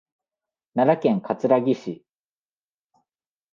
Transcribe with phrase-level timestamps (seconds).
[0.73, 2.03] 奈良県葛城市